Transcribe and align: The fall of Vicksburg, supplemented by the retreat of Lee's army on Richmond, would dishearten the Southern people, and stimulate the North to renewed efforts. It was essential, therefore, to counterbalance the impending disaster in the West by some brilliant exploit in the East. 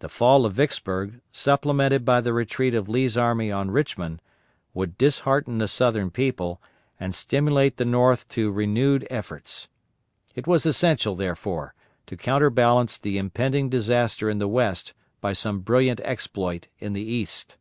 The 0.00 0.10
fall 0.10 0.44
of 0.44 0.52
Vicksburg, 0.52 1.22
supplemented 1.32 2.04
by 2.04 2.20
the 2.20 2.34
retreat 2.34 2.74
of 2.74 2.86
Lee's 2.86 3.16
army 3.16 3.50
on 3.50 3.70
Richmond, 3.70 4.20
would 4.74 4.98
dishearten 4.98 5.56
the 5.56 5.66
Southern 5.66 6.10
people, 6.10 6.60
and 7.00 7.14
stimulate 7.14 7.78
the 7.78 7.86
North 7.86 8.28
to 8.28 8.52
renewed 8.52 9.06
efforts. 9.08 9.68
It 10.34 10.46
was 10.46 10.66
essential, 10.66 11.14
therefore, 11.14 11.72
to 12.08 12.16
counterbalance 12.18 12.98
the 12.98 13.16
impending 13.16 13.70
disaster 13.70 14.28
in 14.28 14.36
the 14.36 14.48
West 14.48 14.92
by 15.22 15.32
some 15.32 15.60
brilliant 15.60 16.00
exploit 16.00 16.68
in 16.78 16.92
the 16.92 17.00
East. 17.10 17.56